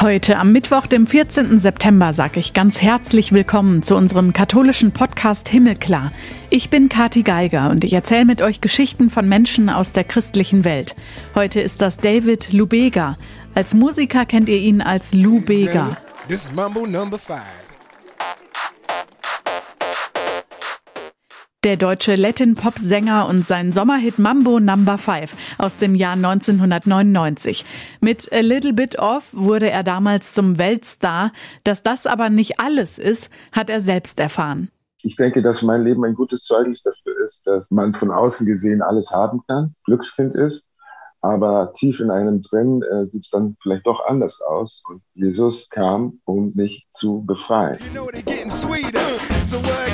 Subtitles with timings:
[0.00, 1.58] Heute am Mittwoch, dem 14.
[1.58, 6.12] September, sage ich ganz herzlich willkommen zu unserem katholischen Podcast Himmelklar.
[6.50, 10.64] Ich bin Kati Geiger und ich erzähle mit euch Geschichten von Menschen aus der christlichen
[10.64, 10.94] Welt.
[11.34, 13.18] Heute ist das David Lubega.
[13.56, 15.96] Als Musiker kennt ihr ihn als Lou Bega.
[16.28, 17.67] This is Mambo number five.
[21.64, 27.64] Der deutsche Latin-Pop-Sänger und sein Sommerhit Mambo Number 5 aus dem Jahr 1999.
[28.00, 31.32] Mit A Little Bit Off wurde er damals zum Weltstar.
[31.64, 34.68] Dass das aber nicht alles ist, hat er selbst erfahren.
[35.02, 38.80] Ich denke, dass mein Leben ein gutes Zeugnis dafür ist, dass man von außen gesehen
[38.80, 40.70] alles haben kann, Glückskind ist,
[41.22, 44.84] aber tief in einem drin äh, sieht es dann vielleicht doch anders aus.
[44.88, 47.78] Und Jesus kam, um mich zu befreien.
[47.92, 49.87] You know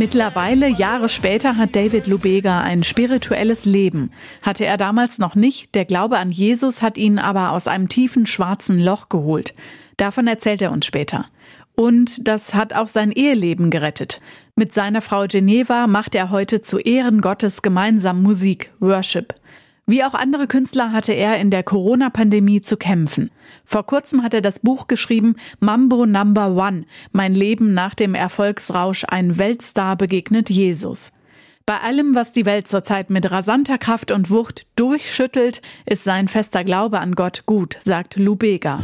[0.00, 4.12] Mittlerweile, Jahre später, hat David Lubega ein spirituelles Leben.
[4.40, 8.24] Hatte er damals noch nicht, der Glaube an Jesus hat ihn aber aus einem tiefen
[8.24, 9.52] schwarzen Loch geholt.
[9.98, 11.26] Davon erzählt er uns später.
[11.74, 14.22] Und das hat auch sein Eheleben gerettet.
[14.56, 19.34] Mit seiner Frau Geneva macht er heute zu Ehren Gottes gemeinsam Musik, Worship.
[19.90, 23.32] Wie auch andere Künstler hatte er in der Corona-Pandemie zu kämpfen.
[23.64, 29.04] Vor kurzem hat er das Buch geschrieben Mambo Number One, mein Leben nach dem Erfolgsrausch,
[29.08, 31.10] ein Weltstar begegnet Jesus.
[31.66, 36.62] Bei allem, was die Welt zurzeit mit rasanter Kraft und Wucht durchschüttelt, ist sein fester
[36.62, 38.78] Glaube an Gott gut, sagt Lubega.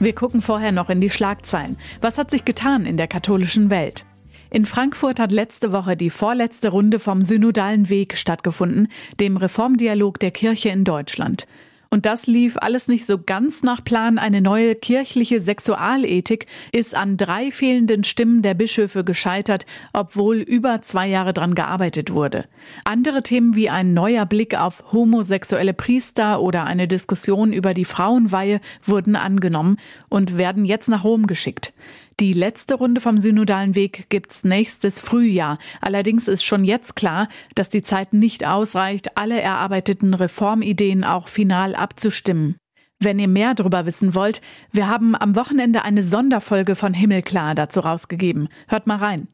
[0.00, 1.76] Wir gucken vorher noch in die Schlagzeilen.
[2.00, 4.06] Was hat sich getan in der katholischen Welt?
[4.50, 10.30] In Frankfurt hat letzte Woche die vorletzte Runde vom Synodalen Weg stattgefunden, dem Reformdialog der
[10.30, 11.46] Kirche in Deutschland.
[11.88, 14.18] Und das lief alles nicht so ganz nach Plan.
[14.18, 21.06] Eine neue kirchliche Sexualethik ist an drei fehlenden Stimmen der Bischöfe gescheitert, obwohl über zwei
[21.06, 22.46] Jahre dran gearbeitet wurde.
[22.84, 28.60] Andere Themen wie ein neuer Blick auf homosexuelle Priester oder eine Diskussion über die Frauenweihe
[28.82, 29.78] wurden angenommen
[30.08, 31.72] und werden jetzt nach Rom geschickt.
[32.18, 35.58] Die letzte Runde vom synodalen Weg gibt's nächstes Frühjahr.
[35.82, 41.74] Allerdings ist schon jetzt klar, dass die Zeit nicht ausreicht, alle erarbeiteten Reformideen auch final
[41.74, 42.56] abzustimmen.
[42.98, 44.40] Wenn ihr mehr darüber wissen wollt,
[44.72, 48.48] wir haben am Wochenende eine Sonderfolge von Himmelklar dazu rausgegeben.
[48.66, 49.28] Hört mal rein.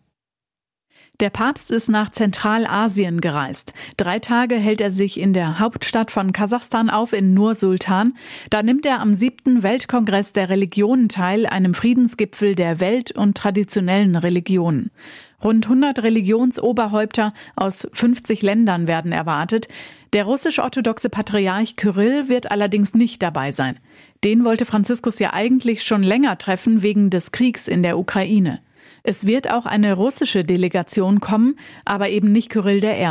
[1.21, 3.75] Der Papst ist nach Zentralasien gereist.
[3.97, 8.15] Drei Tage hält er sich in der Hauptstadt von Kasachstan auf, in Nur-Sultan.
[8.51, 14.17] Da nimmt er am siebten Weltkongress der Religionen teil, einem Friedensgipfel der Welt- und traditionellen
[14.17, 14.91] Religionen.
[15.45, 19.69] Rund 100 Religionsoberhäupter aus 50 Ländern werden erwartet.
[20.13, 23.79] Der russisch-orthodoxe Patriarch Kyrill wird allerdings nicht dabei sein.
[24.25, 28.61] Den wollte Franziskus ja eigentlich schon länger treffen wegen des Kriegs in der Ukraine.
[29.05, 33.09] Es wird auch eine russische Delegation kommen, aber eben nicht Kyrill I.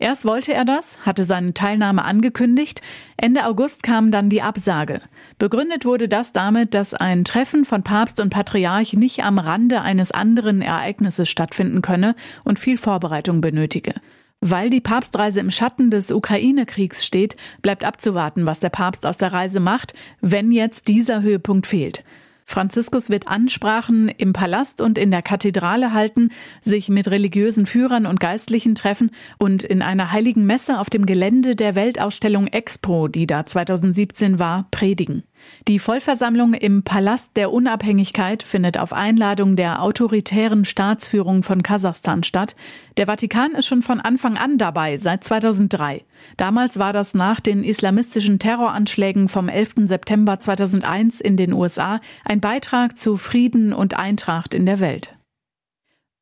[0.00, 2.82] Erst wollte er das, hatte seine Teilnahme angekündigt.
[3.16, 5.00] Ende August kam dann die Absage.
[5.38, 10.10] Begründet wurde das damit, dass ein Treffen von Papst und Patriarch nicht am Rande eines
[10.10, 13.94] anderen Ereignisses stattfinden könne und viel Vorbereitung benötige.
[14.40, 19.32] Weil die Papstreise im Schatten des Ukraine-Kriegs steht, bleibt abzuwarten, was der Papst aus der
[19.32, 22.02] Reise macht, wenn jetzt dieser Höhepunkt fehlt.
[22.50, 26.30] Franziskus wird Ansprachen im Palast und in der Kathedrale halten,
[26.62, 31.54] sich mit religiösen Führern und Geistlichen treffen und in einer heiligen Messe auf dem Gelände
[31.54, 35.22] der Weltausstellung Expo, die da 2017 war, predigen.
[35.68, 42.56] Die Vollversammlung im Palast der Unabhängigkeit findet auf Einladung der autoritären Staatsführung von Kasachstan statt.
[42.96, 46.04] Der Vatikan ist schon von Anfang an dabei, seit 2003.
[46.36, 49.86] Damals war das nach den islamistischen Terroranschlägen vom 11.
[49.86, 55.14] September 2001 in den USA ein Beitrag zu Frieden und Eintracht in der Welt.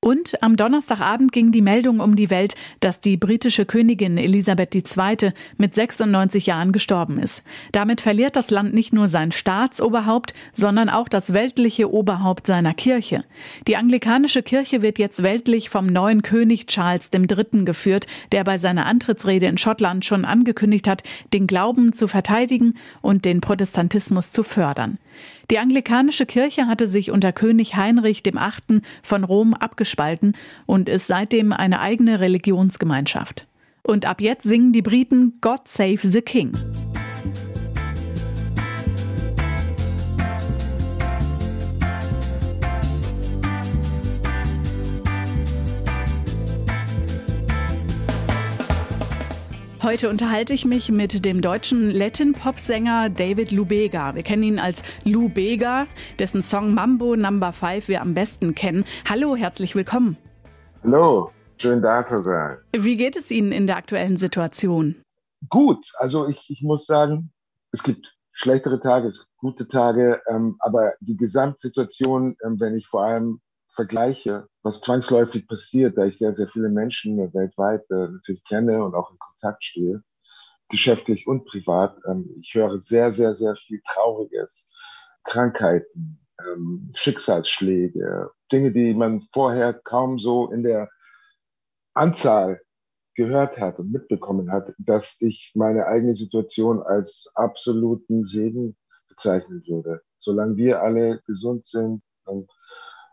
[0.00, 5.32] Und am Donnerstagabend ging die Meldung um die Welt, dass die britische Königin Elisabeth II.
[5.56, 7.42] mit 96 Jahren gestorben ist.
[7.72, 13.24] Damit verliert das Land nicht nur sein Staatsoberhaupt, sondern auch das weltliche Oberhaupt seiner Kirche.
[13.66, 17.64] Die anglikanische Kirche wird jetzt weltlich vom neuen König Charles III.
[17.64, 21.02] geführt, der bei seiner Antrittsrede in Schottland schon angekündigt hat,
[21.32, 24.98] den Glauben zu verteidigen und den Protestantismus zu fördern.
[25.50, 28.80] Die anglikanische Kirche hatte sich unter König Heinrich VIII.
[29.02, 30.36] von Rom abgespalten
[30.66, 33.46] und ist seitdem eine eigene Religionsgemeinschaft.
[33.82, 36.52] Und ab jetzt singen die Briten God Save the King.
[49.88, 54.14] Heute unterhalte ich mich mit dem deutschen Latin-Pop-Sänger David Lubega.
[54.14, 55.86] Wir kennen ihn als Lou Bega,
[56.18, 58.84] dessen Song Mambo Number 5 wir am besten kennen.
[59.08, 60.18] Hallo, herzlich willkommen.
[60.84, 62.58] Hallo, schön da zu sein.
[62.76, 64.94] Wie geht es Ihnen in der aktuellen Situation?
[65.48, 67.32] Gut, also ich, ich muss sagen,
[67.72, 72.86] es gibt schlechtere Tage, es gibt gute Tage, ähm, aber die Gesamtsituation, ähm, wenn ich
[72.88, 73.40] vor allem
[73.74, 78.94] vergleiche, was zwangsläufig passiert, da ich sehr, sehr viele Menschen weltweit äh, natürlich kenne und
[78.94, 80.02] auch in Kontakt stehe,
[80.68, 81.98] geschäftlich und privat.
[82.06, 84.70] Ähm, ich höre sehr, sehr, sehr viel Trauriges,
[85.24, 90.90] Krankheiten, ähm, Schicksalsschläge, Dinge, die man vorher kaum so in der
[91.94, 92.60] Anzahl
[93.14, 98.76] gehört hat und mitbekommen hat, dass ich meine eigene Situation als absoluten Segen
[99.08, 100.02] bezeichnen würde.
[100.18, 102.02] Solange wir alle gesund sind,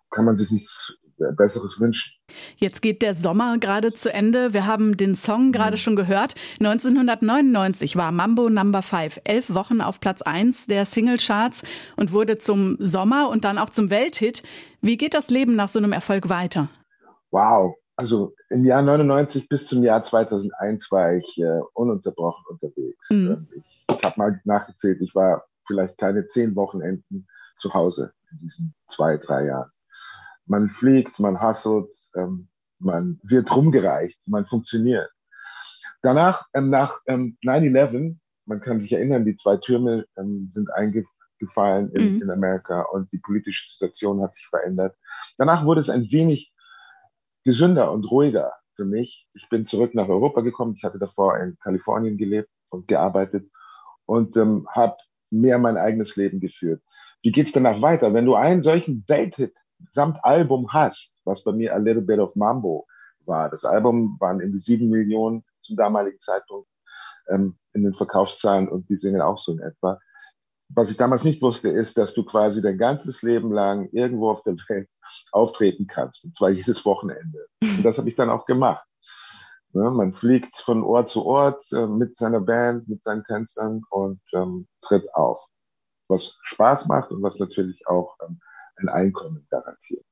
[0.10, 2.14] kann man sich nichts Besseres wünschen.
[2.58, 4.54] Jetzt geht der Sommer gerade zu Ende.
[4.54, 5.80] Wir haben den Song gerade mhm.
[5.80, 6.36] schon gehört.
[6.60, 11.64] 1999 war Mambo Number 5 elf Wochen auf Platz 1 der Singlecharts
[11.96, 14.44] und wurde zum Sommer und dann auch zum Welthit.
[14.82, 16.70] Wie geht das Leben nach so einem Erfolg weiter?
[17.32, 17.76] Wow.
[17.98, 23.10] Also im Jahr 99 bis zum Jahr 2001 war ich äh, ununterbrochen unterwegs.
[23.10, 23.48] Mhm.
[23.58, 27.26] Ich, ich habe mal nachgezählt, ich war vielleicht keine zehn Wochenenden
[27.58, 29.72] zu Hause in diesen zwei, drei Jahren
[30.46, 32.48] man fliegt, man hustelt, ähm,
[32.80, 35.10] man wird rumgereicht, man funktioniert.
[36.02, 41.92] Danach, ähm, nach ähm, 9-11, man kann sich erinnern, die zwei Türme ähm, sind eingefallen
[41.94, 42.22] in, mhm.
[42.22, 44.96] in Amerika und die politische Situation hat sich verändert.
[45.38, 46.54] Danach wurde es ein wenig
[47.44, 49.28] gesünder und ruhiger für mich.
[49.34, 50.76] Ich bin zurück nach Europa gekommen.
[50.78, 53.50] Ich hatte davor in Kalifornien gelebt und gearbeitet
[54.06, 54.98] und ähm, habe
[55.32, 56.82] mehr mein eigenes Leben geführt.
[57.24, 58.14] Wie geht's danach weiter?
[58.14, 59.56] Wenn du einen solchen Welthit
[59.90, 62.86] samt Album hast, was bei mir A Little Bit of Mambo
[63.26, 63.50] war.
[63.50, 66.68] Das Album waren irgendwie sieben Millionen zum damaligen Zeitpunkt
[67.30, 70.00] ähm, in den Verkaufszahlen und die singen auch so in etwa.
[70.70, 74.42] Was ich damals nicht wusste, ist, dass du quasi dein ganzes Leben lang irgendwo auf
[74.44, 74.90] der Welt
[75.32, 77.46] auftreten kannst, und zwar jedes Wochenende.
[77.62, 78.86] Und das habe ich dann auch gemacht.
[79.74, 84.22] Ja, man fliegt von Ort zu Ort äh, mit seiner Band, mit seinen Tänzern und
[84.34, 85.46] ähm, tritt auf.
[86.08, 88.40] Was Spaß macht und was natürlich auch ähm,
[88.78, 90.04] ein Einkommen garantieren.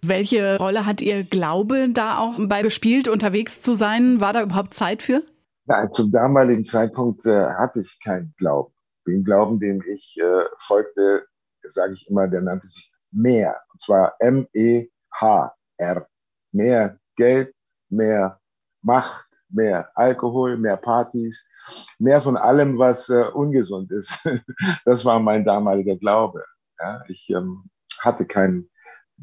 [0.00, 4.20] Welche Rolle hat Ihr Glaube da auch bei gespielt, unterwegs zu sein?
[4.20, 5.22] War da überhaupt Zeit für?
[5.66, 8.74] Nein, zum damaligen Zeitpunkt äh, hatte ich keinen Glauben.
[9.06, 11.26] Den Glauben, dem ich äh, folgte,
[11.68, 13.60] sage ich immer, der nannte sich mehr.
[13.72, 16.06] Und zwar M-E-H-R.
[16.52, 17.54] Mehr Geld,
[17.88, 18.40] mehr
[18.82, 21.46] Macht, mehr Alkohol, mehr Partys,
[21.98, 24.18] mehr von allem, was äh, ungesund ist.
[24.84, 26.44] das war mein damaliger Glaube.
[26.78, 27.70] Ja, ich ähm,
[28.00, 28.68] hatte kein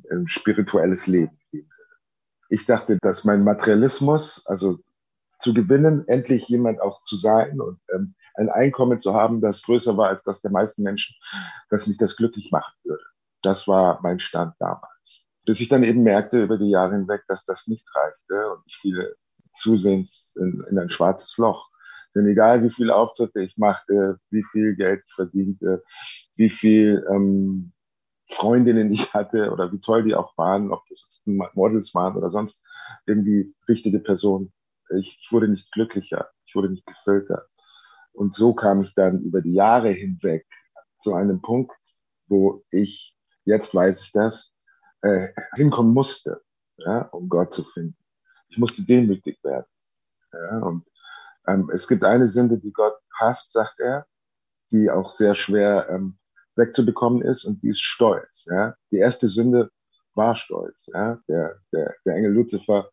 [0.04, 1.40] äh, spirituelles Leben.
[2.50, 4.80] Ich dachte, dass mein Materialismus, also
[5.40, 9.98] zu gewinnen, endlich jemand auch zu sein und ähm, ein Einkommen zu haben, das größer
[9.98, 11.16] war als das der meisten Menschen,
[11.70, 13.04] dass mich das glücklich machen würde.
[13.42, 15.28] Das war mein Stand damals.
[15.46, 18.78] Bis ich dann eben merkte über die Jahre hinweg, dass das nicht reichte und ich
[18.78, 19.16] fiel
[19.54, 21.70] zusehends in, in ein schwarzes Loch.
[22.14, 25.84] Denn egal wie viele Auftritte ich machte, wie viel Geld ich verdiente,
[26.36, 27.74] wie viel ähm,
[28.32, 32.64] Freundinnen ich hatte oder wie toll die auch waren, ob das Models waren oder sonst
[33.06, 34.54] irgendwie wichtige Personen.
[34.98, 37.46] Ich, ich wurde nicht glücklicher, ich wurde nicht gefüllter.
[38.14, 40.46] Und so kam ich dann über die Jahre hinweg
[41.00, 41.72] zu einem Punkt,
[42.28, 44.54] wo ich, jetzt weiß ich das,
[45.02, 46.42] äh, hinkommen musste,
[46.78, 47.98] ja, um Gott zu finden.
[48.50, 49.66] Ich musste demütig werden.
[50.34, 50.86] Ja, und
[51.48, 54.06] ähm, es gibt eine Sünde, die Gott hasst, sagt er,
[54.72, 56.18] die auch sehr schwer ähm,
[56.62, 58.48] wegzubekommen ist und die ist Stolz.
[58.50, 58.76] Ja?
[58.92, 59.70] Die erste Sünde
[60.14, 60.88] war Stolz.
[60.94, 61.20] Ja?
[61.28, 62.90] Der, der, der Engel Luzifer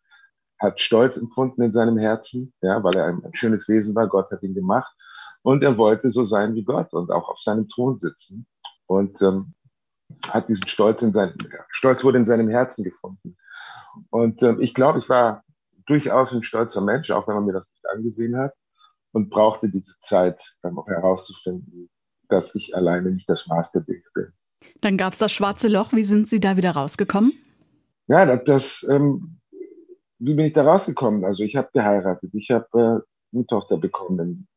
[0.58, 4.08] hat Stolz empfunden in seinem Herzen, ja, weil er ein, ein schönes Wesen war.
[4.08, 4.92] Gott hat ihn gemacht
[5.42, 8.46] und er wollte so sein wie Gott und auch auf seinem Thron sitzen
[8.86, 9.54] und ähm,
[10.28, 11.34] hat diesen Stolz in seinem
[11.70, 13.36] Stolz wurde in seinem Herzen gefunden.
[14.10, 15.44] Und ähm, ich glaube, ich war
[15.86, 18.52] durchaus ein stolzer Mensch, auch wenn man mir das nicht angesehen hat
[19.12, 21.88] und brauchte diese Zeit, dann auch herauszufinden,
[22.28, 24.32] dass ich alleine nicht das Maß der Dinge bin.
[24.80, 25.92] Dann gab es das schwarze Loch.
[25.92, 27.32] Wie sind Sie da wieder rausgekommen?
[28.06, 29.38] Ja, das, das ähm,
[30.18, 31.24] wie bin ich da rausgekommen?
[31.24, 34.48] Also ich habe geheiratet, ich habe äh, eine Tochter bekommen.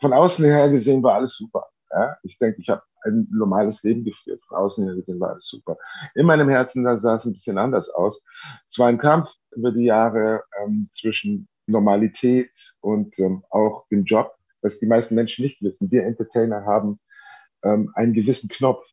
[0.00, 1.66] Von außen her gesehen war alles super.
[1.90, 2.16] Ja?
[2.22, 4.42] Ich denke, ich habe ein normales Leben geführt.
[4.46, 5.76] Von außen her gesehen war alles super.
[6.14, 8.22] In meinem Herzen da sah es ein bisschen anders aus.
[8.68, 14.34] Es war ein Kampf über die Jahre ähm, zwischen Normalität und ähm, auch dem Job
[14.62, 15.90] was die meisten Menschen nicht wissen.
[15.90, 17.00] Wir Entertainer haben
[17.62, 18.84] ähm, einen gewissen Knopf,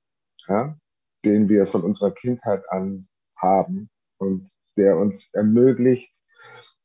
[0.47, 0.77] ja,
[1.23, 3.07] den wir von unserer Kindheit an
[3.37, 6.13] haben und der uns ermöglicht,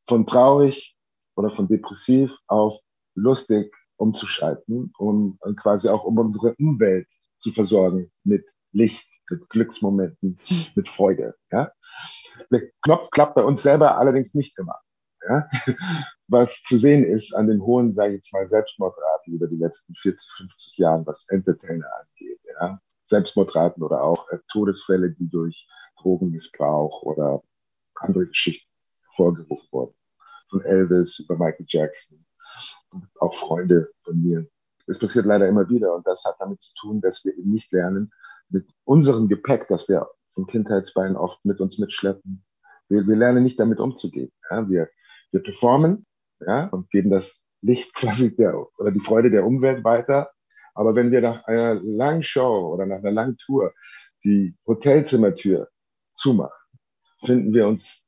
[0.06, 0.96] von traurig
[1.36, 2.78] oder von depressiv auf
[3.14, 7.08] lustig umzuschalten, um quasi auch um unsere Umwelt
[7.40, 10.40] zu versorgen mit Licht, mit Glücksmomenten,
[10.74, 11.34] mit Freude.
[11.52, 11.70] Ja?
[12.50, 14.80] Der Knopf klappt bei uns selber allerdings nicht immer.
[15.28, 15.48] Ja?
[16.28, 19.94] Was zu sehen ist an den hohen, sage ich jetzt mal, Selbstmordraten über die letzten
[19.94, 22.40] 40, 50 Jahre, was Entertainer angeht.
[22.60, 22.80] Ja?
[23.06, 25.66] Selbstmordraten oder auch äh, Todesfälle, die durch
[26.00, 27.42] Drogenmissbrauch oder
[27.96, 28.70] andere Geschichten
[29.06, 29.94] hervorgerufen wurden.
[30.50, 32.24] Von Elvis über Michael Jackson
[32.90, 34.46] und auch Freunde von mir.
[34.86, 37.72] Es passiert leider immer wieder und das hat damit zu tun, dass wir eben nicht
[37.72, 38.12] lernen,
[38.48, 42.44] mit unserem Gepäck, das wir von Kindheitsbeinen oft mit uns mitschleppen,
[42.88, 44.32] wir, wir lernen nicht damit umzugehen.
[44.50, 44.68] Ja?
[44.68, 44.88] Wir,
[45.30, 46.06] wir performen
[46.40, 50.30] ja, und geben das Licht quasi der, oder die Freude der Umwelt weiter.
[50.74, 53.72] Aber wenn wir nach einer langen Show oder nach einer langen Tour
[54.24, 55.68] die Hotelzimmertür
[56.14, 56.52] zumachen,
[57.24, 58.04] finden wir uns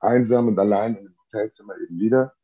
[0.00, 2.34] einsam und allein in dem Hotelzimmer eben wieder.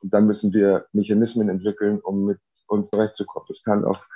[0.00, 3.46] Und dann müssen wir Mechanismen entwickeln, um mit uns zurechtzukommen.
[3.48, 4.08] Das kann auf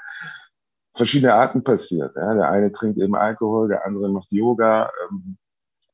[0.95, 2.13] verschiedene Arten passieren.
[2.15, 2.35] Ja.
[2.35, 5.37] Der eine trinkt eben Alkohol, der andere macht Yoga, ähm,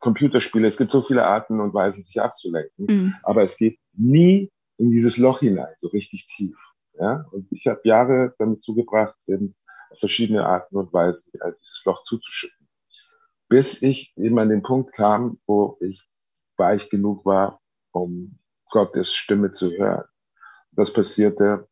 [0.01, 0.67] Computerspiele.
[0.67, 2.87] Es gibt so viele Arten und Weisen, sich abzulenken.
[2.87, 3.15] Mhm.
[3.23, 6.57] Aber es geht nie in dieses Loch hinein, so richtig tief.
[6.99, 7.27] Ja?
[7.31, 9.55] Und ich habe Jahre damit zugebracht, eben
[9.91, 12.69] auf verschiedene Arten und Weisen dieses Loch zuzuschütten.
[13.49, 16.03] Bis ich eben an den Punkt kam, wo ich
[16.57, 17.61] weich genug war,
[17.93, 18.39] um
[18.71, 20.05] Gottes Stimme zu hören.
[20.73, 21.69] Das passierte,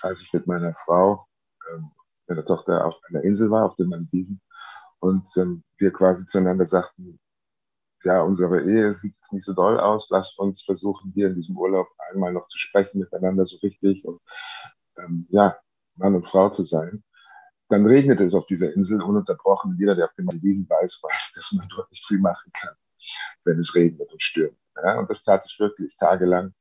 [0.00, 1.26] als ich mit meiner Frau,
[1.70, 1.90] ähm,
[2.26, 4.40] meiner Tochter auf einer Insel war, auf den Malediven,
[5.00, 7.20] und ähm, wir quasi zueinander sagten,
[8.04, 10.08] ja, unsere Ehe sieht jetzt nicht so doll aus.
[10.10, 14.20] Lasst uns versuchen, hier in diesem Urlaub einmal noch zu sprechen miteinander so richtig und
[14.96, 15.56] ähm, ja,
[15.96, 17.02] Mann und Frau zu sein.
[17.68, 19.76] Dann regnete es auf dieser Insel ununterbrochen.
[19.78, 22.74] Jeder, der auf dem Malediven weiß, weiß, dass man dort nicht viel machen kann,
[23.44, 24.56] wenn es regnet und stürmt.
[24.76, 26.54] Ja, und das tat es wirklich tagelang.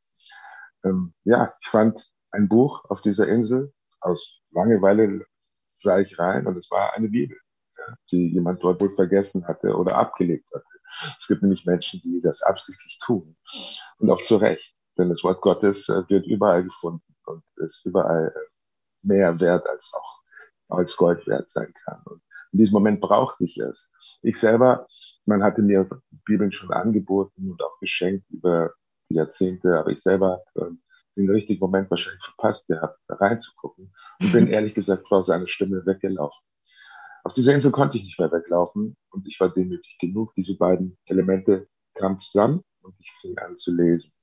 [0.84, 3.74] Ähm, ja, ich fand ein Buch auf dieser Insel.
[4.02, 5.26] Aus Langeweile
[5.76, 7.38] sah ich rein und es war eine Bibel,
[8.12, 10.66] die jemand dort wohl vergessen hatte oder abgelegt hatte.
[11.20, 13.36] Es gibt nämlich Menschen, die das absichtlich tun.
[14.00, 14.74] Und auch zu Recht.
[14.98, 18.40] Denn das Wort Gottes äh, wird überall gefunden und ist überall äh,
[19.04, 20.18] mehr wert als auch
[20.70, 22.02] als Gold wert sein kann.
[22.06, 23.92] Und in diesem Moment brauchte ich es.
[24.22, 24.88] Ich selber,
[25.26, 25.88] man hatte mir
[26.26, 28.74] Bibeln schon angeboten und auch geschenkt über
[29.10, 30.66] die Jahrzehnte, aber ich selber äh,
[31.16, 35.86] den richtigen Moment wahrscheinlich verpasst gehabt, da reinzugucken und bin ehrlich gesagt vor seiner Stimme
[35.86, 36.47] weggelaufen.
[37.28, 40.34] Auf dieser Insel konnte ich nicht mehr weglaufen und ich war demütig genug.
[40.36, 44.14] Diese beiden Elemente kamen zusammen und ich fing an zu lesen.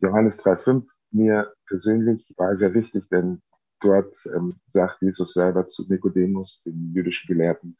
[0.00, 3.40] Johannes 3,5 mir persönlich war sehr wichtig, denn
[3.78, 7.78] dort ähm, sagt Jesus selber zu Nikodemus, dem jüdischen Gelehrten,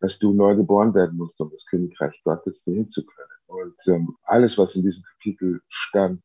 [0.00, 3.30] dass du neu geboren werden musst, um das Königreich Gottes sehen zu können.
[3.46, 6.22] Und ähm, alles, was in diesem Kapitel stand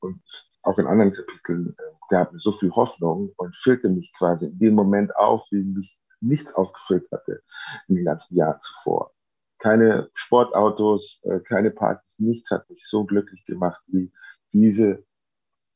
[0.00, 0.20] und
[0.62, 4.58] auch in anderen Kapiteln, äh, gab mir so viel Hoffnung und füllte mich quasi in
[4.58, 7.42] dem Moment auf, wie mich nichts aufgefüllt hatte
[7.88, 9.12] in den ganzen Jahren zuvor.
[9.58, 14.12] Keine Sportautos, äh, keine Partys, nichts hat mich so glücklich gemacht wie
[14.52, 15.04] diese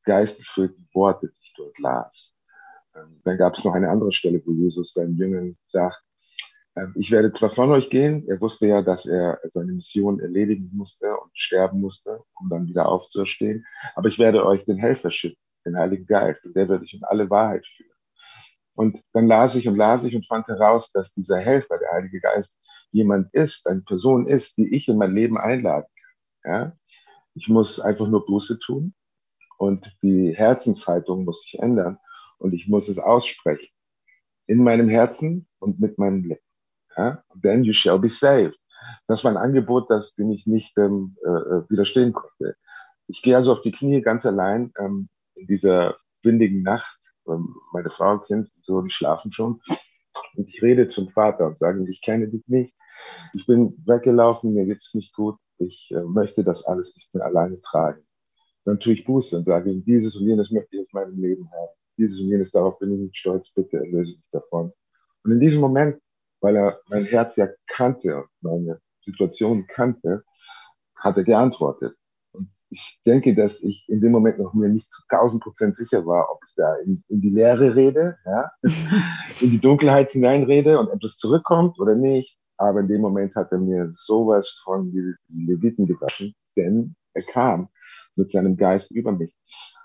[0.05, 2.37] geistgefüllten Worte, die ich dort las.
[2.95, 6.03] Ähm, dann gab es noch eine andere Stelle, wo Jesus seinen Jüngern sagt,
[6.77, 10.71] ähm, ich werde zwar von euch gehen, er wusste ja, dass er seine Mission erledigen
[10.73, 15.41] musste und sterben musste, um dann wieder aufzuerstehen, aber ich werde euch den Helfer schicken,
[15.65, 17.94] den Heiligen Geist, und der wird euch in alle Wahrheit führen.
[18.75, 22.21] Und dann las ich und las ich und fand heraus, dass dieser Helfer, der Heilige
[22.21, 22.59] Geist,
[22.91, 25.87] jemand ist, eine Person ist, die ich in mein Leben einladen
[26.43, 26.53] kann.
[26.53, 26.77] Ja?
[27.35, 28.95] Ich muss einfach nur Buße tun
[29.59, 31.99] und die Herzenshaltung muss sich ändern
[32.39, 33.73] und ich muss es aussprechen.
[34.47, 36.45] In meinem Herzen und mit meinem Lippen.
[36.97, 37.23] Ja?
[37.41, 38.59] Then you shall be saved.
[39.07, 42.57] Das war ein Angebot, das dem ich nicht ähm, äh, äh, widerstehen konnte.
[43.07, 48.13] Ich gehe also auf die Knie ganz allein ähm, in dieser windigen Nacht meine Frau
[48.13, 49.61] und Kind, so, die schlafen schon.
[50.37, 52.75] Und ich rede zum Vater und sage, ich kenne dich nicht.
[53.35, 55.37] Ich bin weggelaufen, mir geht's nicht gut.
[55.59, 58.03] Ich äh, möchte das alles nicht mehr alleine tragen.
[58.65, 61.51] Dann tue ich Buße und sage ihm, dieses und jenes möchte ich aus meinem Leben
[61.53, 61.73] haben.
[61.99, 64.73] Dieses und jenes, darauf bin ich nicht stolz, bitte erlöse mich davon.
[65.23, 66.01] Und in diesem Moment,
[66.41, 70.25] weil er mein Herz ja kannte und meine Situation kannte,
[70.97, 71.97] hat er geantwortet.
[72.75, 76.29] Ich denke, dass ich in dem Moment noch mir nicht zu 1000 Prozent sicher war,
[76.33, 78.51] ob ich da in, in die Leere rede, ja,
[79.41, 82.37] in die Dunkelheit hineinrede und etwas zurückkommt oder nicht.
[82.57, 87.69] Aber in dem Moment hat er mir sowas von die Leviten gewaschen, denn er kam
[88.17, 89.33] mit seinem Geist über mich.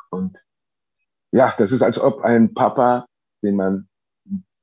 [0.10, 0.40] Und
[1.32, 3.06] ja, das ist, als ob ein Papa,
[3.44, 3.88] den man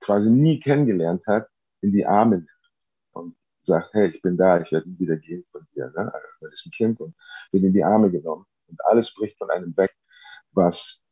[0.01, 1.47] quasi nie kennengelernt hat,
[1.81, 2.45] in die Arme
[3.67, 5.93] sagt, hey, ich bin da, ich werde nie wieder gehen von dir.
[5.97, 6.13] Ne?
[6.41, 7.15] Das ist ein Kind und
[7.53, 9.95] wird in die Arme genommen und alles bricht von einem weg,
[10.53, 11.05] was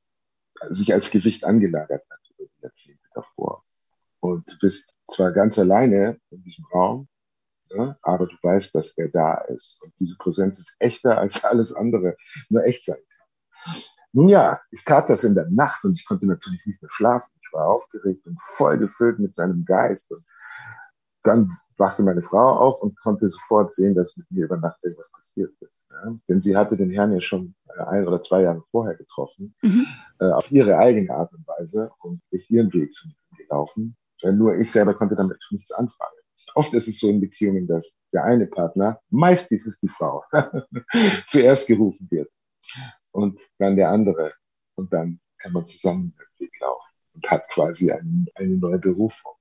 [0.71, 3.65] sich als Gewicht angelagert hat über die Jahrzehnte davor.
[4.21, 7.09] Und du bist zwar ganz alleine in diesem Raum,
[7.71, 9.83] ne, aber du weißt, dass er da ist.
[9.83, 12.17] Und diese Präsenz ist echter als alles andere
[12.49, 13.75] nur echt sein kann.
[14.13, 17.31] Nun ja, ich tat das in der Nacht und ich konnte natürlich nicht mehr schlafen.
[17.43, 20.11] Ich war aufgeregt und voll gefüllt mit seinem Geist.
[20.13, 20.25] Und
[21.25, 25.11] dann wachte meine Frau auf und konnte sofort sehen, dass mit mir über Nacht irgendwas
[25.11, 25.89] passiert ist.
[25.91, 26.17] Ja?
[26.29, 29.87] Denn sie hatte den Herrn ja schon äh, ein oder zwei Jahre vorher getroffen, mhm.
[30.21, 33.97] äh, auf ihre eigene Art und Weise und ist ihren Weg zu ihm gelaufen.
[34.23, 36.13] Äh, nur ich selber konnte damit nichts anfangen.
[36.55, 40.25] Oft ist es so in Beziehungen, dass der eine Partner, meist ist es die Frau,
[41.27, 42.31] zuerst gerufen wird
[43.11, 44.33] und dann der andere.
[44.77, 49.33] Und dann kann man zusammen seinen Weg laufen und hat quasi eine, eine neue Berufung.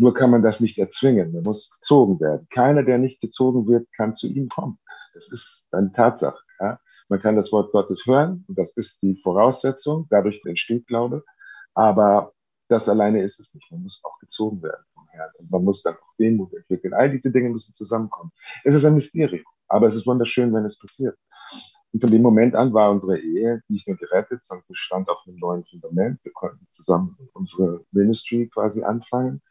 [0.00, 1.30] Nur kann man das nicht erzwingen.
[1.32, 2.46] Man muss gezogen werden.
[2.48, 4.78] Keiner, der nicht gezogen wird, kann zu ihm kommen.
[5.12, 6.42] Das ist eine Tatsache.
[6.58, 6.80] Ja?
[7.10, 10.06] Man kann das Wort Gottes hören und das ist die Voraussetzung.
[10.08, 11.22] Dadurch entsteht Glaube.
[11.74, 12.32] Aber
[12.68, 13.70] das alleine ist es nicht.
[13.70, 16.94] Man muss auch gezogen werden vom Herrn und man muss dann auch Demut entwickeln.
[16.94, 18.32] All diese Dinge müssen zusammenkommen.
[18.64, 21.18] Es ist ein Mysterium, aber es ist wunderschön, wenn es passiert.
[21.92, 25.18] Und von dem Moment an war unsere Ehe nicht nur gerettet, sondern sie stand auf
[25.26, 26.20] einem neuen Fundament.
[26.22, 29.42] Wir konnten zusammen unsere Ministry quasi anfangen,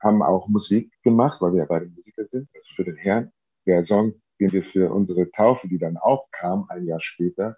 [0.00, 3.32] haben auch Musik gemacht, weil wir ja beide Musiker sind, also für den Herrn.
[3.66, 7.56] Der Song, den wir für unsere Taufe, die dann auch kam, ein Jahr später,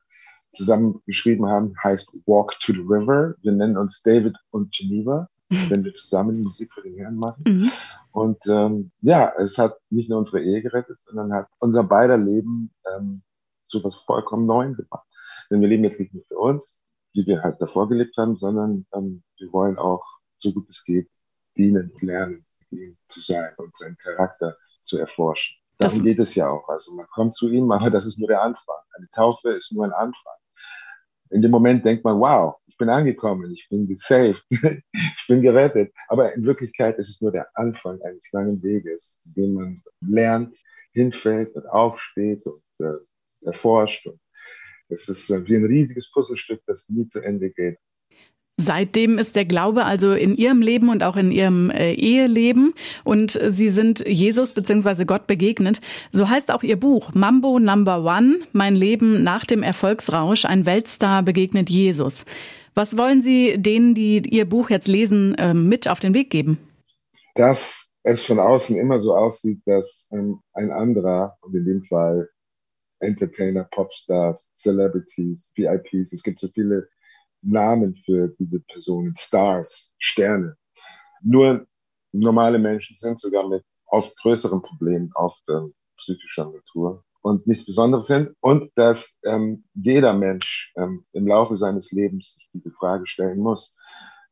[0.53, 3.35] zusammen geschrieben haben, heißt Walk to the River.
[3.43, 7.45] Wir nennen uns David und Geneva, wenn wir zusammen Musik für den Herrn machen.
[7.47, 7.71] Mhm.
[8.13, 12.71] Und ähm, ja, es hat nicht nur unsere Ehe gerettet, sondern hat unser beider Leben
[12.97, 13.23] ähm,
[13.69, 15.07] zu was vollkommen Neuem gemacht.
[15.51, 16.83] Denn wir leben jetzt nicht nur für uns,
[17.15, 20.05] wie wir halt davor gelebt haben, sondern ähm, wir wollen auch,
[20.37, 21.09] so gut es geht,
[21.57, 25.57] dienen, lernen, ihm zu sein und seinen Charakter zu erforschen.
[25.79, 26.69] Darum das geht es ja auch.
[26.69, 28.77] Also man kommt zu ihm, aber das ist nur der Anfang.
[28.97, 30.35] Eine Taufe ist nur ein Anfang.
[31.31, 35.93] In dem Moment denkt man, wow, ich bin angekommen, ich bin gesaved, ich bin gerettet.
[36.09, 40.57] Aber in Wirklichkeit ist es nur der Anfang eines langen Weges, in dem man lernt,
[40.93, 42.95] hinfällt und aufsteht und äh,
[43.43, 44.07] erforscht.
[44.07, 44.21] Und
[44.89, 47.79] es ist wie ein riesiges Puzzlestück, das nie zu Ende geht.
[48.61, 52.75] Seitdem ist der Glaube also in Ihrem Leben und auch in Ihrem äh, Eheleben
[53.05, 55.05] und Sie sind Jesus bzw.
[55.05, 55.81] Gott begegnet.
[56.11, 61.23] So heißt auch Ihr Buch Mambo Number One, mein Leben nach dem Erfolgsrausch, ein Weltstar
[61.23, 62.25] begegnet Jesus.
[62.75, 66.59] Was wollen Sie denen, die Ihr Buch jetzt lesen, äh, mit auf den Weg geben?
[67.37, 72.29] Dass es von außen immer so aussieht, dass ähm, ein anderer, und in dem Fall
[73.01, 76.13] Entertainer, Popstars, Celebrities, VIPs.
[76.13, 76.89] Es gibt so viele
[77.43, 80.57] Namen für diese Personen, Stars, Sterne.
[81.23, 81.67] Nur
[82.13, 88.07] normale Menschen sind sogar mit oft größeren Problemen, oft ähm, psychischer Natur und nichts Besonderes
[88.07, 88.35] sind.
[88.41, 93.77] Und dass ähm, jeder Mensch ähm, im Laufe seines Lebens sich diese Frage stellen muss.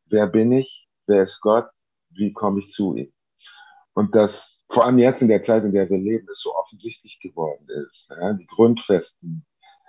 [0.07, 0.89] Wer bin ich?
[1.07, 1.69] Wer ist Gott?
[2.11, 3.13] Wie komme ich zu ihm?
[3.95, 7.19] Und dass vor allem jetzt in der Zeit, in der wir leben, es so offensichtlich
[7.21, 8.11] geworden ist.
[8.11, 9.47] Ja, die Grundfesten,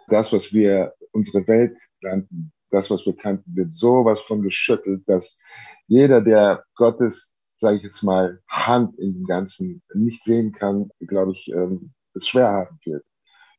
[0.08, 5.42] das, was wir unsere Welt nannten, das, was wir kannten, wird sowas von geschüttelt, dass
[5.88, 11.34] jeder, der Gottes, sage ich jetzt mal, Hand in dem Ganzen nicht sehen kann, glaube
[11.34, 13.04] ich, ähm, es schwer haben wird.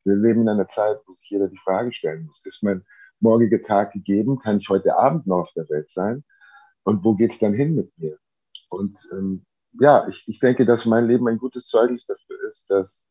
[0.05, 2.83] Wir leben in einer Zeit, wo sich jeder die Frage stellen muss, ist mein
[3.19, 4.39] morgiger Tag gegeben?
[4.39, 6.23] Kann ich heute Abend noch auf der Welt sein?
[6.81, 8.17] Und wo geht's dann hin mit mir?
[8.69, 13.07] Und ähm, ja, ich, ich denke, dass mein Leben ein gutes Zeugnis dafür ist, dass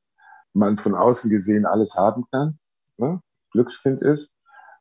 [0.52, 2.58] man von außen gesehen alles haben kann,
[2.96, 3.20] ne?
[3.52, 4.36] Glückskind ist,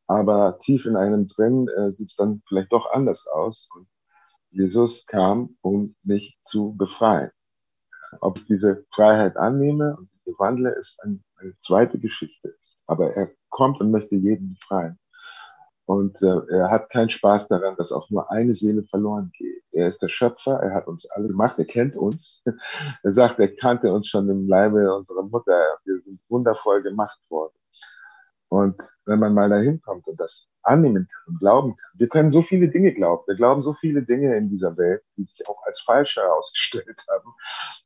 [0.07, 3.69] aber tief in einem drin äh, sieht es dann vielleicht doch anders aus.
[3.75, 3.87] Und
[4.49, 7.31] Jesus kam, um mich zu befreien.
[8.21, 10.09] Ob ich diese Freiheit annehme und
[10.39, 12.55] wandle, ist ein, eine zweite Geschichte.
[12.85, 14.97] Aber er kommt und möchte jeden befreien.
[15.87, 19.63] Und äh, er hat keinen Spaß daran, dass auch nur eine Seele verloren geht.
[19.71, 22.43] Er ist der Schöpfer, er hat uns alle gemacht, er kennt uns.
[23.03, 25.77] er sagt, er kannte uns schon im Leibe unserer Mutter.
[25.85, 27.53] Wir sind wundervoll gemacht worden.
[28.49, 32.31] Und wenn man mal dahin kommt und das annehmen kann und glauben kann, wir können
[32.31, 33.23] so viele Dinge glauben.
[33.25, 37.33] Wir glauben so viele Dinge in dieser Welt, die sich auch als falsch herausgestellt haben,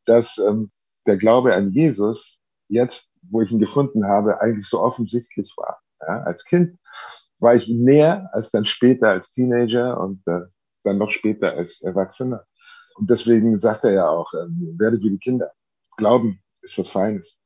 [0.06, 0.72] dass ähm,
[1.06, 5.82] der Glaube an Jesus jetzt, wo ich ihn gefunden habe, eigentlich so offensichtlich war.
[6.00, 6.80] Ja, als Kind
[7.42, 10.42] war ich ihm näher als dann später als Teenager und äh,
[10.84, 12.46] dann noch später als Erwachsener.
[12.96, 15.52] Und deswegen sagt er ja auch, äh, werdet wie die Kinder.
[15.98, 17.42] Glauben ist was Feines.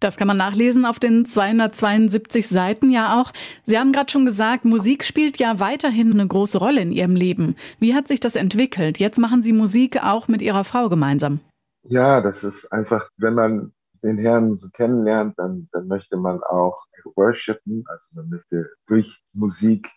[0.00, 3.32] Das kann man nachlesen auf den 272 Seiten ja auch.
[3.64, 7.56] Sie haben gerade schon gesagt, Musik spielt ja weiterhin eine große Rolle in Ihrem Leben.
[7.78, 8.98] Wie hat sich das entwickelt?
[8.98, 11.40] Jetzt machen Sie Musik auch mit Ihrer Frau gemeinsam.
[11.84, 16.86] Ja, das ist einfach, wenn man den Herrn so kennenlernt, dann, dann möchte man auch
[17.14, 19.88] worshipen, also man möchte durch Musik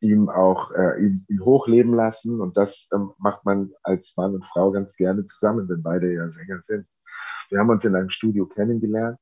[0.00, 4.44] ihm auch äh, ihn, ihn hochleben lassen und das ähm, macht man als Mann und
[4.52, 6.86] Frau ganz gerne zusammen, wenn beide ja Sänger sind.
[7.48, 9.18] Wir haben uns in einem Studio kennengelernt,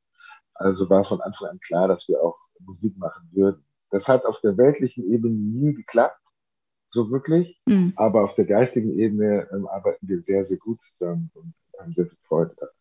[0.55, 3.65] also war von Anfang an klar, dass wir auch Musik machen würden.
[3.91, 6.19] Das hat auf der weltlichen Ebene nie geklappt,
[6.89, 7.61] so wirklich.
[7.67, 7.93] Mhm.
[7.97, 12.07] Aber auf der geistigen Ebene ähm, arbeiten wir sehr, sehr gut zusammen und haben sehr
[12.07, 12.75] viel Freude daran.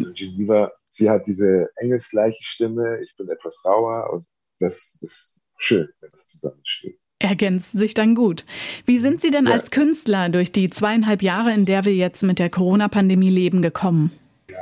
[0.00, 0.14] Mhm.
[0.14, 4.26] Geneva, sie hat diese engelsgleiche Stimme, ich bin etwas rauer und
[4.60, 6.98] das ist schön, wenn das zusammensteht.
[7.18, 8.44] Ergänzt sich dann gut.
[8.84, 9.52] Wie sind Sie denn ja.
[9.52, 14.10] als Künstler durch die zweieinhalb Jahre, in der wir jetzt mit der Corona-Pandemie leben, gekommen?
[14.50, 14.58] Ja,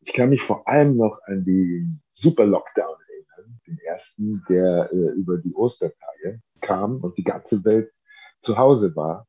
[0.00, 5.38] ich kann mich vor allem noch an den Super-Lockdown erinnern, den ersten, der äh, über
[5.38, 7.92] die Ostertage kam und die ganze Welt
[8.40, 9.28] zu Hause war.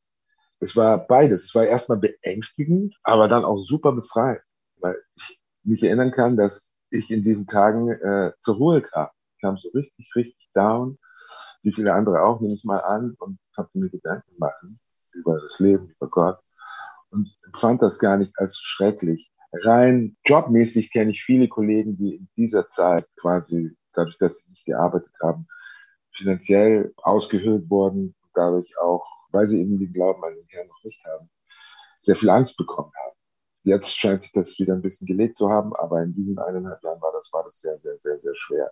[0.60, 1.46] Es war beides.
[1.46, 4.42] Es war erstmal beängstigend, aber dann auch super befreiend,
[4.80, 9.10] weil ich mich erinnern kann, dass ich in diesen Tagen äh, zur Ruhe kam.
[9.36, 10.98] Ich kam so richtig, richtig down
[11.64, 14.80] wie viele andere auch, nehme ich mal an, und habe mir Gedanken machen
[15.14, 16.40] über das Leben, über Gott
[17.10, 19.32] und fand das gar nicht als schrecklich.
[19.52, 24.66] Rein jobmäßig kenne ich viele Kollegen, die in dieser Zeit quasi, dadurch, dass sie nicht
[24.66, 25.48] gearbeitet haben,
[26.12, 31.04] finanziell ausgehöhlt wurden, dadurch auch, weil sie eben den Glauben an den Herrn noch nicht
[31.06, 31.30] haben,
[32.02, 33.13] sehr viel Angst bekommen haben.
[33.64, 37.02] Jetzt scheint sich das wieder ein bisschen gelegt zu haben, aber in diesen eineinhalb Jahren
[37.02, 38.72] war das, war das sehr, sehr, sehr, sehr schwer.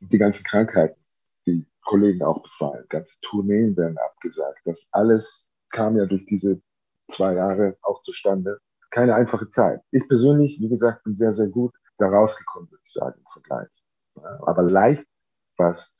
[0.00, 1.00] Die ganzen Krankheiten,
[1.46, 2.84] die Kollegen auch befallen.
[2.90, 4.60] Ganze Tourneen werden abgesagt.
[4.66, 6.60] Das alles kam ja durch diese
[7.10, 8.58] zwei Jahre auch zustande.
[8.90, 9.80] Keine einfache Zeit.
[9.90, 13.68] Ich persönlich, wie gesagt, bin sehr, sehr gut da rausgekommen, würde ich sagen, im Vergleich.
[14.46, 15.06] Aber leicht
[15.56, 15.94] war es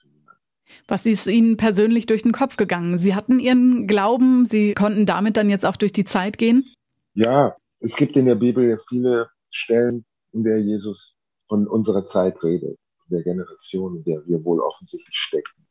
[0.89, 2.97] was ist Ihnen persönlich durch den Kopf gegangen?
[2.97, 6.65] Sie hatten Ihren Glauben, Sie konnten damit dann jetzt auch durch die Zeit gehen?
[7.13, 11.17] Ja, es gibt in der Bibel viele Stellen, in der Jesus
[11.49, 15.67] von unserer Zeit redet, der Generation, in der wir wohl offensichtlich stecken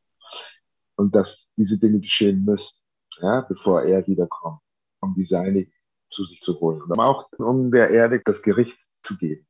[0.96, 2.78] und dass diese Dinge geschehen müssen,
[3.20, 4.60] ja, bevor er wiederkommt,
[5.02, 5.68] um die Seine
[6.12, 6.84] zu sich zu holen.
[6.84, 9.48] Und auch um der Erde das Gericht zu geben.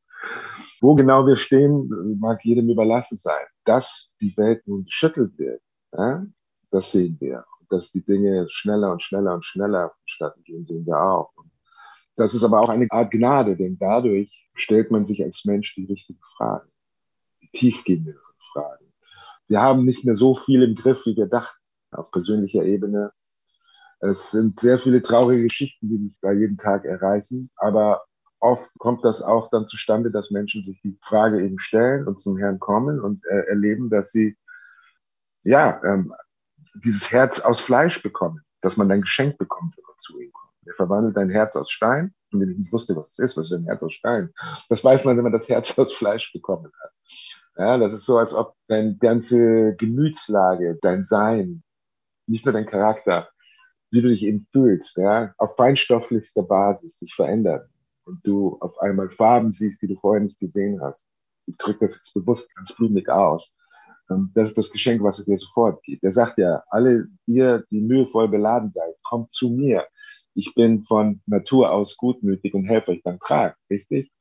[0.80, 3.45] Wo genau wir stehen, mag jedem überlassen sein.
[3.65, 6.26] Dass die Welt nun geschüttelt wird, ja,
[6.71, 7.43] das sehen wir.
[7.69, 11.34] Dass die Dinge schneller und schneller und schneller vonstatten gehen, sehen wir auch.
[11.36, 11.52] Und
[12.15, 15.86] das ist aber auch eine Art Gnade, denn dadurch stellt man sich als Mensch die
[15.86, 16.69] richtigen Fragen,
[17.41, 18.17] die tiefgehenden
[18.54, 18.84] Fragen
[19.47, 21.60] wir haben nicht mehr so viel im Griff, wie wir dachten,
[21.91, 23.12] auf persönlicher Ebene.
[23.99, 28.04] Es sind sehr viele traurige Geschichten, die mich da jeden Tag erreichen, aber
[28.39, 32.38] oft kommt das auch dann zustande, dass Menschen sich die Frage eben stellen und zum
[32.38, 34.36] Herrn kommen und äh, erleben, dass sie
[35.43, 36.13] ja ähm,
[36.84, 40.42] dieses Herz aus Fleisch bekommen, dass man dann geschenkt bekommt, wenn man zu ihm kommt.
[40.67, 42.13] Er verwandelt ein Herz aus Stein.
[42.32, 44.32] Und wenn ich nicht wusste, was es ist, was ist ein Herz aus Stein?
[44.69, 46.91] Das weiß man, wenn man das Herz aus Fleisch bekommen hat.
[47.58, 51.63] Ja, das ist so, als ob deine ganze Gemütslage, dein Sein,
[52.26, 53.30] nicht nur dein Charakter,
[53.91, 57.69] wie du dich eben fühlst, ja, auf feinstofflichster Basis sich verändert
[58.06, 61.06] und du auf einmal Farben siehst, die du vorher nicht gesehen hast.
[61.45, 63.56] Ich drücke das jetzt bewusst ganz blumig aus.
[64.34, 66.04] Das ist das Geschenk, was er dir sofort gibt.
[66.04, 69.86] Er sagt ja, alle ihr, die mühevoll beladen seid, kommt zu mir.
[70.36, 74.12] Ich bin von Natur aus gutmütig und helfe euch beim Trag, richtig?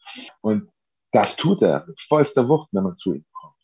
[0.40, 0.68] Und
[1.10, 3.54] das tut er mit vollster Wucht, wenn man zu ihm kommt.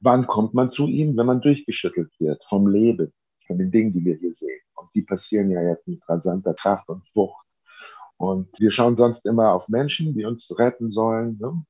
[0.00, 1.16] Wann kommt man zu ihm?
[1.16, 3.12] Wenn man durchgeschüttelt wird vom Leben,
[3.46, 4.60] von den Dingen, die wir hier sehen.
[4.74, 7.44] Und die passieren ja jetzt mit rasanter Kraft und Wucht.
[8.16, 11.38] Und wir schauen sonst immer auf Menschen, die uns retten sollen.
[11.40, 11.64] Ne?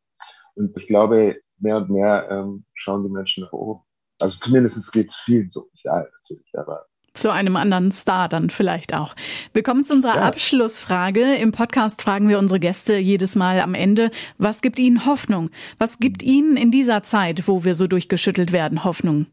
[0.55, 3.83] Und ich glaube, mehr und mehr ähm, schauen die Menschen nach oben.
[4.21, 8.51] Also zumindest geht es vielen so, nicht allen natürlich, aber zu einem anderen Star dann
[8.51, 9.15] vielleicht auch.
[9.53, 10.23] Wir kommen zu unserer ja.
[10.23, 11.37] Abschlussfrage.
[11.37, 15.51] Im Podcast fragen wir unsere Gäste jedes Mal am Ende, was gibt ihnen Hoffnung?
[15.79, 19.27] Was gibt ihnen in dieser Zeit, wo wir so durchgeschüttelt werden, Hoffnung?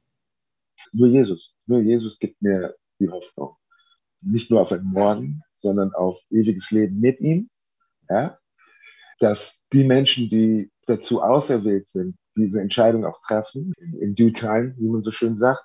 [0.94, 1.54] Nur Jesus.
[1.66, 3.56] Nur Jesus gibt mir die Hoffnung.
[4.22, 7.50] Nicht nur auf einen Morgen, sondern auf ewiges Leben mit ihm.
[8.10, 8.38] Ja?
[9.20, 14.88] Dass die Menschen, die dazu auserwählt sind, diese Entscheidung auch treffen, in due time, wie
[14.88, 15.64] man so schön sagt,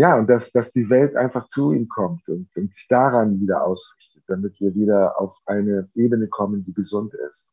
[0.00, 3.62] ja, und dass, dass die Welt einfach zu ihm kommt und, und sich daran wieder
[3.62, 7.52] ausrichtet, damit wir wieder auf eine Ebene kommen, die gesund ist.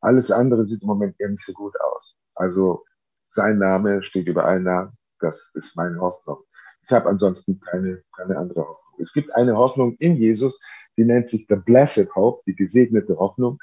[0.00, 2.14] Alles andere sieht im Moment eher nicht so gut aus.
[2.36, 2.84] Also
[3.32, 4.92] sein Name steht über allen Namen.
[5.18, 6.38] Das ist meine Hoffnung.
[6.82, 9.00] Ich habe ansonsten keine, keine andere Hoffnung.
[9.00, 10.56] Es gibt eine Hoffnung in Jesus,
[10.96, 13.58] die nennt sich the Blessed Hope, die gesegnete Hoffnung.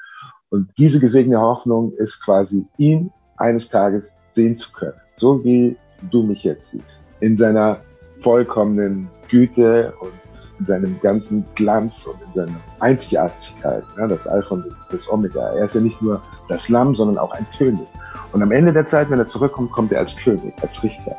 [0.50, 5.00] Und diese gesegnete Hoffnung ist quasi ihn eines Tages sehen zu können.
[5.16, 5.78] So wie
[6.10, 7.00] du mich jetzt siehst.
[7.20, 7.80] In seiner
[8.22, 10.12] vollkommenen Güte und
[10.58, 15.50] in seinem ganzen Glanz und in seiner Einzigartigkeit, ja, das Alpha und das Omega.
[15.50, 17.86] Er ist ja nicht nur das Lamm, sondern auch ein König.
[18.32, 21.16] Und am Ende der Zeit, wenn er zurückkommt, kommt er als König, als Richter,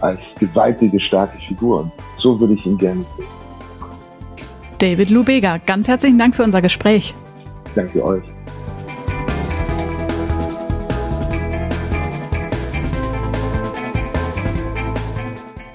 [0.00, 1.80] als gewaltige, starke Figur.
[1.80, 3.26] Und so würde ich ihn gerne sehen.
[4.78, 7.14] David Lubega, ganz herzlichen Dank für unser Gespräch.
[7.74, 8.24] Danke euch.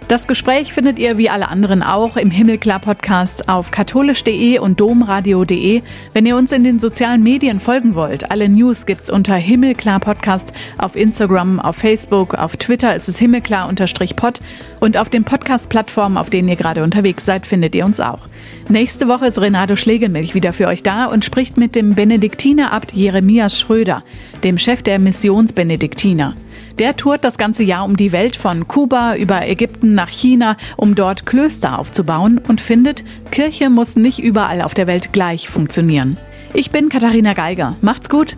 [0.07, 5.81] Das Gespräch findet ihr wie alle anderen auch im Himmelklar Podcast auf katholisch.de und domradio.de.
[6.13, 10.53] Wenn ihr uns in den sozialen Medien folgen wollt, alle News gibt's unter Himmelklar Podcast
[10.77, 14.39] auf Instagram, auf Facebook, auf Twitter ist es himmelklar-pod
[14.79, 18.29] und auf den Podcast-Plattformen, auf denen ihr gerade unterwegs seid, findet ihr uns auch.
[18.69, 23.59] Nächste Woche ist Renato Schlegelmilch wieder für euch da und spricht mit dem Benediktinerabt Jeremias
[23.59, 24.03] Schröder,
[24.41, 26.33] dem Chef der Missionsbenediktiner.
[26.79, 30.93] Der tourt das ganze Jahr um die Welt von Kuba über Ägypten nach China, um
[30.93, 36.17] dort Klöster aufzubauen und findet, Kirche muss nicht überall auf der Welt gleich funktionieren.
[36.53, 37.75] Ich bin Katharina Geiger.
[37.81, 38.37] Macht's gut!